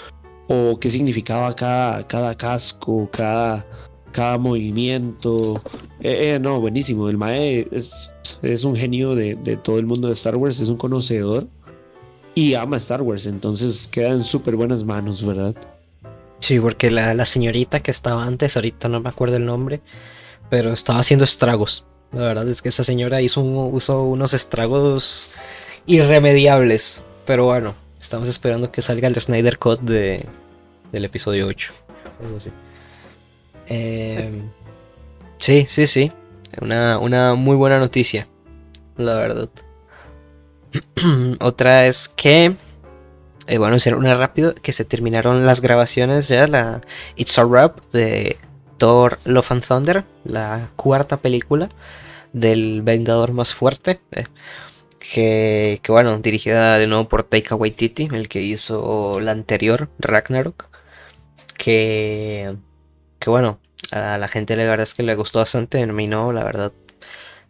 [0.50, 3.66] o qué significaba cada, cada casco, cada,
[4.14, 5.62] cada movimiento.
[6.00, 8.14] Eh, eh, no, buenísimo, el Mae es,
[8.64, 11.48] un genio de, todo el mundo de Star Wars, es un conocedor
[12.36, 15.56] y ama Star Wars, entonces queda en súper buenas manos, ¿verdad?
[16.40, 19.82] Sí, porque la, señorita que estaba antes, ahorita no me acuerdo el nombre,
[20.50, 21.86] pero estaba haciendo estragos.
[22.12, 25.32] La verdad es que esa señora hizo, unos estragos
[25.86, 27.04] irremediables.
[27.26, 30.26] Pero bueno, estamos esperando que salga el Snyder Cut de,
[30.92, 31.74] del episodio 8.
[33.68, 34.50] Em,
[35.38, 36.12] sí, sí, sí.
[36.62, 38.28] Una, una muy buena noticia.
[38.98, 39.50] La verdad.
[41.40, 42.56] Otra es que,
[43.48, 46.82] eh, bueno, una rápido, que se terminaron las grabaciones ya, la
[47.16, 48.38] It's a Rap de
[48.78, 51.70] Thor Love and Thunder, la cuarta película
[52.34, 54.02] del Vengador más fuerte.
[54.12, 54.26] Eh,
[55.00, 60.70] que, que, bueno, dirigida de nuevo por Taika Waititi, el que hizo la anterior, Ragnarok.
[61.58, 62.56] Que,
[63.24, 63.58] que bueno,
[63.92, 66.74] a la gente la verdad es que le gustó bastante, a mí no, la verdad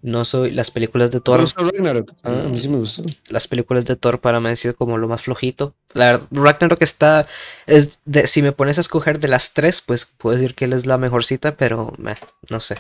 [0.04, 0.52] no soy.
[0.52, 1.44] Las películas de Thor.
[1.56, 2.12] Ragnarok.
[2.22, 3.04] Ah, a mí sí me gustó.
[3.30, 5.74] Las películas de Thor para mí han sido como lo más flojito.
[5.94, 7.26] La verdad, Ragnarok está.
[7.66, 10.74] Es de, si me pones a escoger de las tres, pues puedo decir que él
[10.74, 11.94] es la mejor cita, pero
[12.50, 12.78] no sé.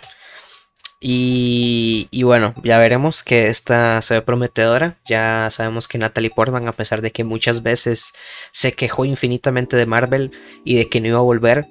[0.99, 4.99] Y, y, bueno, ya veremos que esta se ve prometedora.
[5.05, 8.13] Ya sabemos que Natalie Portman, a pesar de que muchas veces
[8.51, 10.31] se quejó infinitamente de Marvel
[10.63, 11.67] y de que no iba a volver,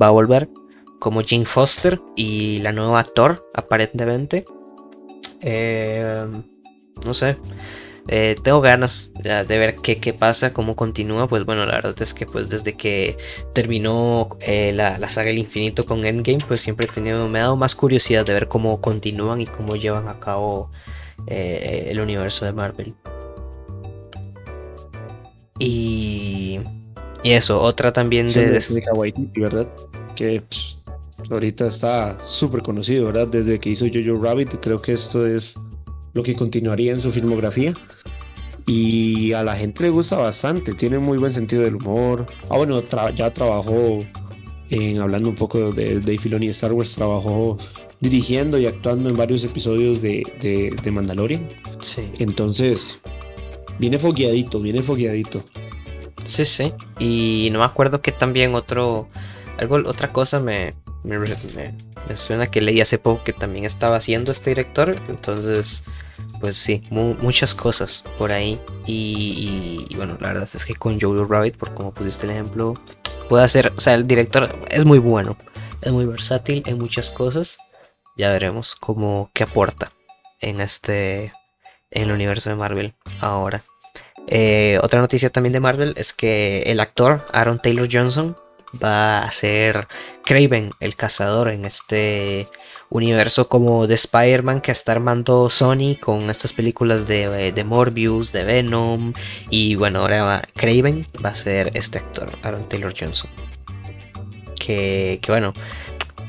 [0.00, 0.48] va a volver
[0.98, 4.44] como Jane Foster y la nueva Thor, aparentemente.
[5.40, 6.26] Eh,
[7.04, 7.36] no sé.
[8.08, 11.26] Eh, tengo ganas de ver qué, qué, pasa, cómo continúa.
[11.26, 13.16] Pues bueno, la verdad es que pues desde que
[13.52, 17.42] terminó eh, la, la, saga del infinito con Endgame, pues siempre he tenido, me ha
[17.42, 20.70] dado más curiosidad de ver cómo continúan y cómo llevan a cabo
[21.26, 22.94] el universo de Marvel.
[25.58, 26.60] Y,
[27.26, 28.50] y eso, otra también de...
[28.50, 29.66] de ¿verdad?
[30.14, 30.80] Que pues,
[31.28, 33.26] ahorita está súper conocido, ¿verdad?
[33.26, 35.56] Desde que hizo Jojo Rabbit, creo que esto es
[36.14, 37.74] lo que continuaría en su filmografía.
[38.64, 42.26] Y a la gente le gusta bastante, tiene muy buen sentido del humor.
[42.48, 42.80] Ah, bueno,
[43.16, 44.04] ya trabajó,
[44.70, 47.58] en, hablando un poco de Dave Filoni y Star Wars, trabajó
[47.98, 51.48] dirigiendo y actuando en varios episodios de, de, de Mandalorian.
[51.80, 52.08] Sí.
[52.20, 53.00] Entonces,
[53.80, 55.42] viene fogueadito, viene fogueadito.
[56.26, 56.74] Sí, sí.
[56.98, 59.08] Y no me acuerdo que también otro,
[59.58, 60.72] algo, otra cosa me,
[61.04, 64.96] me, me, suena que leí hace poco que también estaba haciendo este director.
[65.08, 65.84] Entonces,
[66.40, 68.60] pues sí, muchas cosas por ahí.
[68.86, 72.74] Y, bueno, la verdad es que con Jojo Rabbit, por como pusiste el ejemplo,
[73.28, 75.36] puede hacer, o sea, el director es muy bueno,
[75.80, 77.58] es muy versátil en muchas cosas.
[78.16, 79.92] Ya veremos cómo qué aporta
[80.40, 81.32] en este
[81.90, 83.62] en el universo de Marvel ahora.
[84.28, 88.36] Eh, otra noticia también de Marvel es que el actor Aaron Taylor Johnson
[88.82, 89.86] va a ser
[90.24, 92.46] Craven, el cazador, en este
[92.88, 98.44] universo como de Spider-Man que está armando Sony con estas películas de, de, Morbius, de
[98.44, 99.12] Venom.
[99.50, 103.30] Y bueno, ahora va, Craven va a ser este actor, Aaron Taylor Johnson.
[104.58, 105.54] Que, que bueno,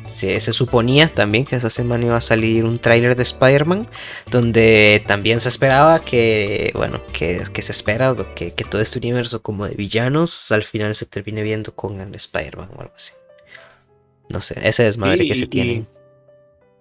[0.08, 3.88] se, suponía también que esa semana iba a salir un tráiler de Spider-Man,
[4.32, 9.67] donde también se esperaba que, bueno, que, se espera que, que, todo este universo como
[9.67, 13.13] de villanos al final se termine viendo con el Spider-Man o algo así.
[14.30, 15.86] No sé, ese desmadre que se tiene.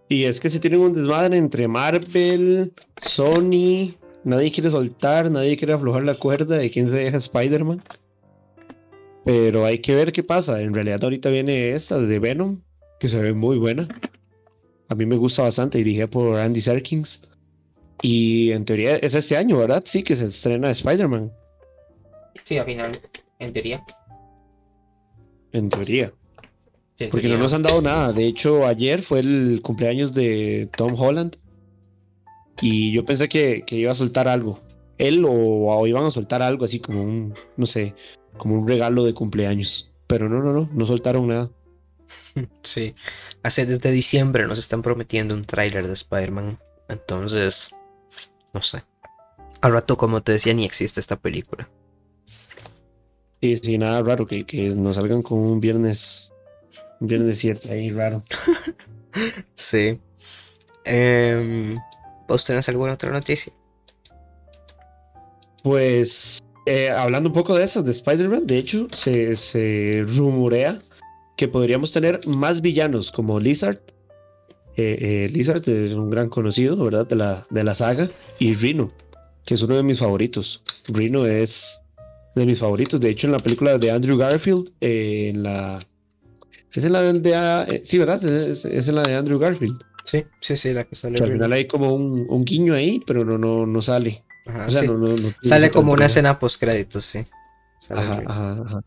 [0.08, 5.72] Y es que se tienen un desmadre entre Marvel, Sony, nadie quiere soltar, nadie quiere
[5.72, 7.82] aflojar la cuerda de quién se deja Spider-Man.
[9.24, 10.60] Pero hay que ver qué pasa.
[10.60, 12.60] En realidad ahorita viene esta de Venom,
[12.98, 13.88] que se ve muy buena.
[14.88, 17.22] A mí me gusta bastante, dirigida por Andy Serkins.
[18.02, 19.82] Y en teoría es este año, ¿verdad?
[19.86, 21.32] Sí, que se estrena Spider-Man.
[22.44, 23.00] Sí, al final,
[23.38, 23.84] en teoría.
[25.52, 26.12] En teoría.
[27.10, 28.12] Porque no nos han dado nada.
[28.12, 31.36] De hecho, ayer fue el cumpleaños de Tom Holland.
[32.62, 34.60] Y yo pensé que, iba a soltar algo.
[34.98, 37.94] Él o, o, iban a soltar algo así como un, no sé,
[38.38, 39.92] como un regalo de cumpleaños.
[40.06, 41.50] Pero no, no, no, no soltaron nada.
[42.62, 42.94] Sí,
[43.42, 46.58] hace desde diciembre nos están prometiendo un tráiler de Spider-Man.
[46.88, 47.74] Entonces,
[48.52, 48.84] no sé.
[49.60, 51.68] Al rato, como te decía, ni existe esta película.
[53.40, 56.32] Sí, sí, nada raro que, que nos salgan con un viernes,
[57.00, 58.22] un viernes cierto ahí raro.
[59.56, 59.98] sí.
[60.84, 61.74] Em,
[62.28, 63.52] ¿Vos tenés alguna otra noticia?
[65.62, 70.80] Pues, eh, hablando un poco de esas, de Spider-Man, de hecho, se, se rumorea
[71.36, 73.78] que podríamos tener más villanos como Lizard.
[74.76, 77.06] Eh, eh, Lizard es un gran conocido, ¿verdad?
[77.06, 78.10] De la, de la saga.
[78.38, 78.90] Y Rhino,
[79.44, 80.62] que es uno de mis favoritos.
[80.88, 81.80] Rhino es
[82.34, 83.00] de mis favoritos.
[83.00, 85.78] De hecho, en la película de Andrew Garfield, eh, en la.
[86.72, 87.82] Es en la de.
[87.84, 88.22] sí, ¿verdad?
[88.24, 89.78] Es, en la de Andrew Garfield.
[90.04, 91.18] Sí, sí, sí, la que sale.
[91.22, 94.24] al final hay como un, un, guiño ahí, pero no, no, no sale.
[94.46, 97.26] o sea, no, no, sale como una escena post créditos, sí.
[97.90, 98.84] ajá, ajá, ajá.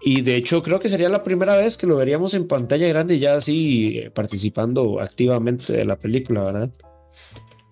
[0.00, 3.18] Y de hecho creo que sería la primera vez que lo veríamos en pantalla grande
[3.18, 6.70] ya así eh, participando activamente de la película, ¿verdad?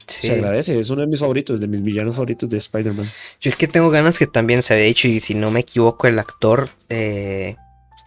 [0.07, 3.09] Se agradece, es uno de mis favoritos, de mis villanos favoritos de Spider-Man.
[3.41, 6.09] Yo es que tengo ganas que también se había hecho, y si no me equivoco,
[6.09, 7.55] el actor, eh,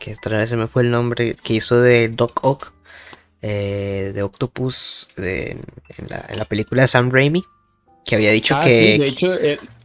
[0.01, 2.73] que otra vez se me fue el nombre, que hizo de Doc Ock,
[3.41, 5.61] eh, de Octopus, en,
[6.09, 7.43] la, película de Sam Raimi,
[8.05, 8.93] que había dicho ah, que...
[8.93, 9.33] Sí, de hecho,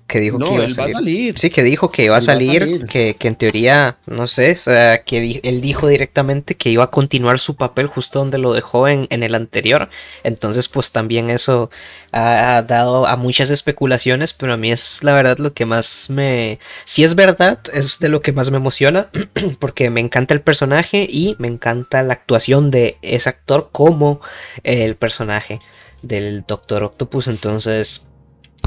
[0.08, 1.38] que dijo que iba a salir.
[1.38, 5.40] Sí, que dijo que iba a salir, Que, en teoría, no sé, o sea, que
[5.44, 9.22] él dijo directamente que iba a continuar su papel justo donde lo dejó en, en
[9.22, 9.90] el anterior.
[10.24, 11.70] Entonces, pues también eso
[12.12, 16.58] ha, dado a muchas especulaciones, pero a mí es la verdad lo que más me...
[16.86, 19.10] Si es verdad, es de lo que más me emociona,
[19.60, 24.22] porque me encanta el personaje y me encanta la actuación de ese actor como
[24.64, 25.60] el personaje
[26.00, 27.28] del Doctor Octopus.
[27.28, 28.07] Entonces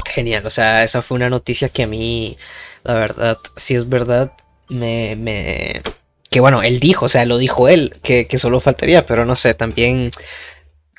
[0.06, 2.36] Genial, o sea, esa fue una noticia que a mí,
[2.84, 4.32] la verdad, si es verdad,
[4.68, 5.82] me, me...
[6.30, 9.36] Que bueno, él dijo, o sea, lo dijo él, que, que solo faltaría, pero no
[9.36, 10.10] sé, también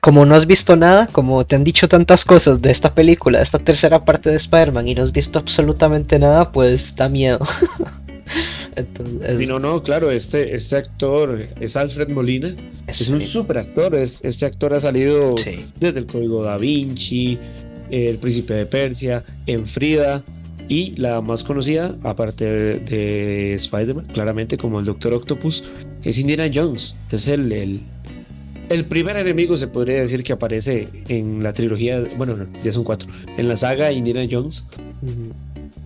[0.04, 3.44] como no has visto nada, como te han dicho tantas cosas de esta película, de
[3.46, 7.40] esta tercera parte de Spider-Man y no has visto absolutamente nada, pues da miedo.
[8.76, 12.54] Entonces, no, no, claro, este, este actor es Alfred Molina.
[12.86, 13.96] Es, un super actor.
[13.96, 15.32] este actor ha salido
[15.80, 17.40] desde el Código Da Vinci,
[17.94, 20.24] El Príncipe de Persia, en Frida.
[20.70, 25.64] Y la más conocida, aparte de, Spider-Man, claramente como el Doctor Octopus,
[26.04, 26.96] es Indiana Jones.
[27.12, 27.82] Es el, el,
[28.70, 33.10] el, primer enemigo, se podría decir, que aparece en la trilogía, bueno, ya son cuatro,
[33.38, 34.66] en la saga Indiana Jones.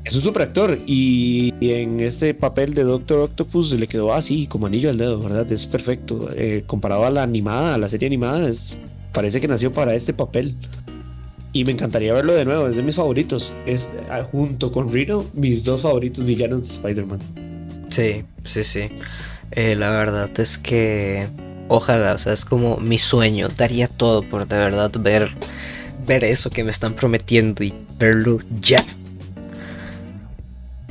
[0.08, 4.68] Es un super actor y, en este papel de Doctor Octopus le quedó así, como
[4.68, 5.52] anillo al dedo, ¿verdad?
[5.52, 6.30] Es perfecto.
[6.34, 8.78] Eh, comparado a la animada, a la serie animada, es,
[9.12, 10.56] parece que nació para este papel.
[11.58, 13.52] Y me encantaría verlo de nuevo, es de mis favoritos.
[13.66, 17.20] Es ah, junto con Reno, mis dos favoritos villanos de Spider-Man.
[17.90, 18.90] Sí, sí, sí.
[19.50, 21.26] Eh, la verdad es que
[21.68, 23.48] ojalá, o sea, es como mi sueño.
[23.48, 25.30] Daría todo por de verdad ver,
[26.06, 28.86] ver eso que me están prometiendo y verlo ya.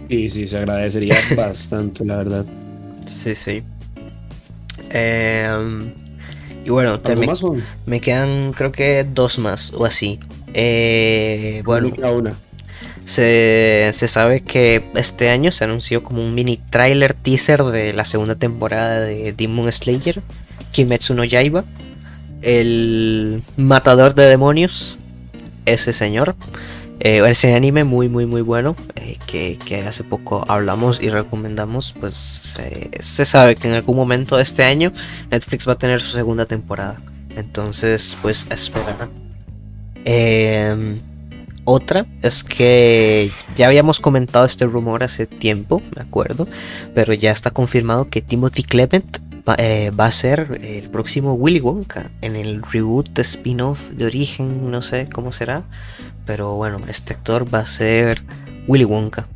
[0.09, 2.47] Sí, sí, se agradecería bastante, la verdad.
[3.07, 3.63] Sí, sí.
[4.91, 5.93] Em,
[6.65, 7.29] y bueno, me,
[7.87, 10.19] me quedan creo que dos más o así.
[10.55, 11.91] Eh, bueno,
[13.05, 18.05] Se, se, sabe que este año se anunció como un mini trailer teaser de la
[18.05, 20.23] segunda temporada de Demon Slayer,
[20.73, 21.65] Kimetsu no Yaiba,
[22.43, 24.99] el matador de demonios,
[25.67, 26.37] ese señor.
[27.01, 32.15] Eh, ese anime muy muy muy bueno eh, que, hace poco hablamos y recomendamos pues
[32.15, 34.93] se, sabe que en algún momento de este año
[35.31, 36.97] Netflix va a tener su segunda temporada.
[37.37, 39.11] Entonces pues esperar
[40.09, 41.01] Em,
[41.65, 46.47] otra es que ya habíamos comentado este rumor hace tiempo, me acuerdo,
[46.95, 52.13] pero ya está confirmado que Timothy Clement va, eh, a ser el próximo Willy Wonka
[52.23, 55.65] en el reboot spin-off de origen, no sé cómo será,
[56.25, 58.23] pero bueno, este actor va a ser
[58.69, 59.27] Willy Wonka.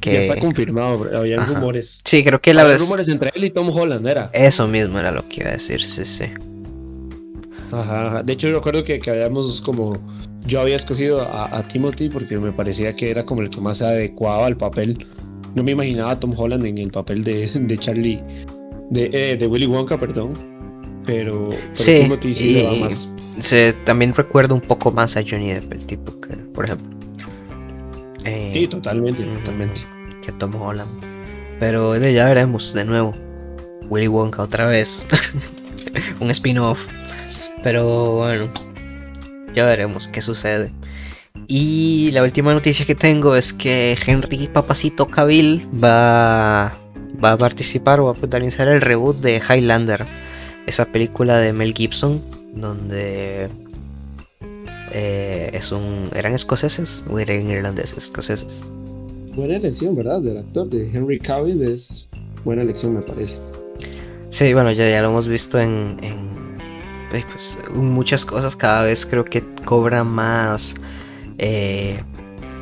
[0.00, 0.12] Que...
[0.12, 2.02] Ya está confirmado, había rumores.
[2.04, 2.82] Sí, creo que la vez...
[2.82, 4.28] rumores entre él y Tom Holland, era.
[4.34, 6.26] Eso mismo era lo que iba a decir, sí, sí.
[7.72, 9.96] Ajá, De hecho, yo recuerdo que, que habíamos como.
[10.46, 13.84] Yo había escogido a, Timothy porque me parecía que era como el que más se
[13.84, 15.06] adecuaba al papel.
[15.54, 18.22] No me imaginaba a Tom Holland en el papel de, de Charlie.
[18.90, 20.32] De, eh, de Willy Wonka, perdón.
[21.06, 23.08] Pero, sí, Timothy sí le va más.
[23.38, 26.88] Se, también recuerdo un poco más a Johnny Depp, el tipo que, por ejemplo.
[28.24, 29.82] Eh, sí, totalmente, totalmente.
[30.22, 30.90] Que Tom Holland.
[31.58, 33.12] Pero ya veremos de nuevo.
[33.88, 35.06] Willy Wonka otra vez.
[36.20, 36.88] un spin-off.
[37.62, 38.48] Pero bueno,
[39.54, 40.72] ya veremos qué sucede.
[41.46, 46.72] Y la última noticia que tengo es que Henry Papacito Cavill va,
[47.22, 50.06] va a participar o va a protagonizar el reboot de Highlander,
[50.66, 52.20] esa película de Mel Gibson,
[52.54, 53.48] donde
[54.92, 58.64] eh, es un, eran escoceses o eran irlandeses, escoceses.
[59.34, 60.20] Buena elección, ¿verdad?
[60.20, 62.08] Del actor de Henry Cavill es
[62.44, 63.38] buena elección, me parece.
[64.28, 65.98] Sí, bueno, ya, ya lo hemos visto en
[67.10, 70.76] pues, muchas cosas cada vez creo que cobra más
[71.38, 72.02] eh,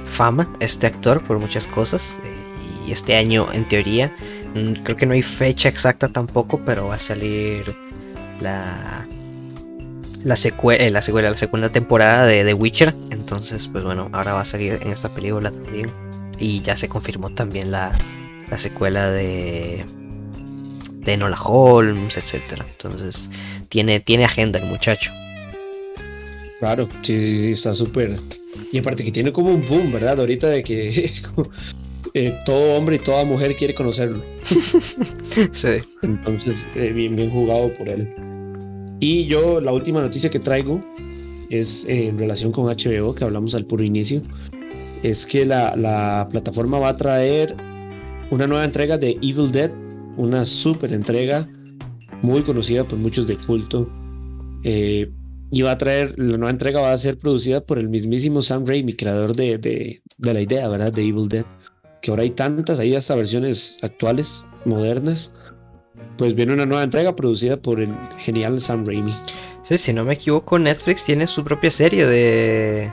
[0.07, 4.15] fama este actor por muchas cosas eh, y este año en teoría
[4.55, 7.75] mm, creo que no hay fecha exacta tampoco pero va a salir
[8.41, 9.07] la
[10.25, 12.95] la secuela, eh, la secuela, la segunda temporada de The Witcher.
[13.11, 15.93] Entonces, pues bueno, ahora va a salir en esta película también.
[16.39, 17.97] Y ya se confirmó también la,
[18.51, 19.87] la secuela de
[21.09, 22.67] de Nola Holmes, etcétera.
[22.71, 23.31] Entonces,
[23.69, 25.13] tiene, tiene agenda el muchacho.
[26.61, 28.19] Claro, sí, sí, está súper.
[28.73, 30.21] Y aparte que tiene como un boom, ¿verdad?
[30.21, 31.11] Ahorita de que
[32.15, 34.23] eh, todo hombre y toda mujer quiere conocerlo.
[35.53, 35.79] sí.
[36.03, 38.09] Entonces, eh, bien, bien jugado por él.
[39.01, 40.85] Y yo, la última noticia que traigo
[41.49, 44.21] es eh, en relación con HBO, que hablamos al puro inicio.
[45.03, 47.55] Es que la, la plataforma va a traer
[48.31, 49.71] una nueva entrega de Evil Dead,
[50.19, 51.49] una super entrega
[52.23, 53.89] muy conocida por muchos de culto.
[54.65, 55.11] Eh,
[55.51, 58.67] y va a traer, la nueva entrega va a ser producida por el mismísimo Sam
[58.67, 60.93] Raimi, creador de, de, la idea, ¿verdad?
[60.93, 61.47] De Evil Dead.
[62.03, 65.33] Que ahora hay tantas, hay hasta versiones actuales, modernas.
[66.19, 69.15] Pues viene una nueva entrega producida por el genial Sam Raimi.
[69.63, 72.91] Sí, si no me equivoco, Netflix tiene su propia serie de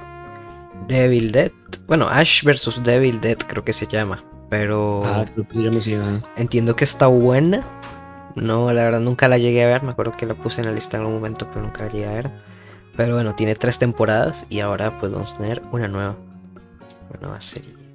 [0.87, 1.51] Devil Dead.
[1.87, 2.81] Bueno, Ash vs.
[2.83, 4.23] Devil Dead creo que se llama.
[4.49, 5.03] Pero...
[5.05, 5.95] Ah, creo que así.
[6.37, 7.63] Entiendo que está buena.
[8.35, 9.83] No, la verdad nunca la llegué a ver.
[9.83, 12.07] Me acuerdo que la puse en la lista en algún momento, pero nunca la llegué
[12.07, 12.31] a ver.
[12.95, 16.15] Pero bueno, tiene tres temporadas y ahora pues vamos a tener una nueva,
[17.09, 17.85] una nueva serie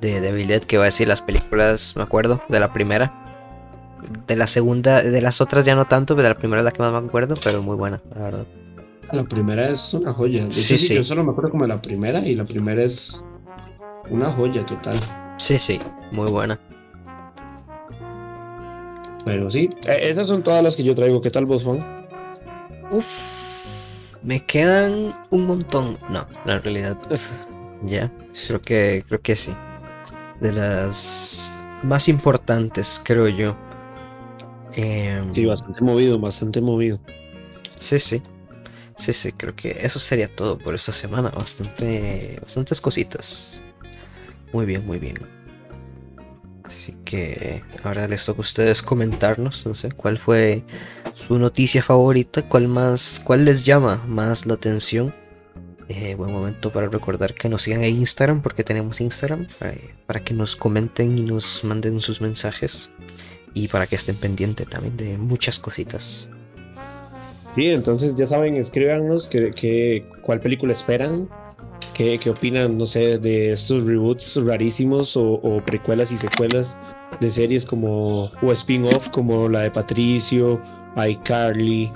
[0.00, 3.22] de Devil Dead que va a decir las películas, me acuerdo, de la primera.
[4.26, 6.70] De la segunda, de las otras ya no tanto, pero de la primera es la
[6.70, 8.46] que más me acuerdo, pero muy buena, la verdad.
[9.12, 10.46] La primera es una joya.
[10.50, 10.94] sí, sí.
[10.94, 13.20] Yo solo me acuerdo como de la primera y la primera es
[14.10, 14.98] una joya total.
[15.38, 15.80] Sí, sí,
[16.12, 16.58] muy buena.
[19.24, 21.20] Bueno, sí, e, esas son todas las que yo traigo.
[21.20, 21.84] ¿Qué tal vos, Juan?
[22.90, 25.98] Uf, me quedan un montón.
[26.08, 26.96] No, en realidad,
[27.84, 28.12] ya,
[28.46, 29.52] creo que, creo que sí.
[30.40, 33.56] De las más importantes, creo yo.
[34.74, 37.00] Em, sí, bastante movido, bastante movido.
[37.78, 38.22] Sí, sí.
[38.96, 41.30] Sí, sí, creo que eso sería todo por esta semana.
[41.30, 43.62] Bastante, bastantes cositas.
[44.52, 45.16] Muy bien, muy bien.
[46.64, 50.64] Así que ahora les toca a ustedes comentarnos, cuál fue
[51.12, 55.14] su noticia favorita, cuál más, cuál les llama más la atención.
[55.88, 60.24] Eh, buen momento para recordar que nos sigan en Instagram, porque tenemos Instagram, eh, para
[60.24, 62.90] que nos comenten y nos manden sus mensajes
[63.54, 66.28] y para que estén pendientes también de muchas cositas.
[67.54, 69.30] Sí, entonces ya saben, escríbanos
[70.22, 71.28] cuál película esperan,
[71.96, 76.76] qué, opinan, no sé, de estos reboots rarísimos o, precuelas y secuelas
[77.20, 80.60] de series como, o spin-off como la de Patricio,
[80.96, 81.90] iCarly,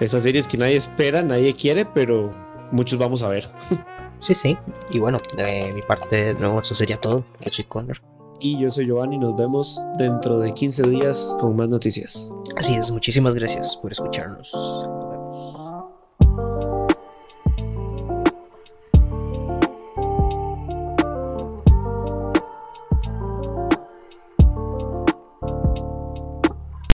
[0.00, 2.32] esas series que nadie espera, nadie quiere, pero
[2.72, 3.48] muchos vamos a ver.
[4.18, 4.56] Sí, sí,
[4.90, 7.22] y bueno, de mi parte, no, eso sería todo.
[7.42, 8.00] Yo soy Connor.
[8.40, 12.32] Y yo soy Giovanni, nos vemos dentro de 15 días con más noticias.
[12.56, 14.50] Así es, muchísimas gracias por escucharnos.